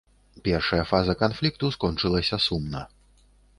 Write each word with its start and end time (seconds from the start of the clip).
Першая 0.45 0.79
фаза 0.91 1.15
канфлікту 1.19 1.71
скончылася 1.77 2.43
сумна. 2.49 2.85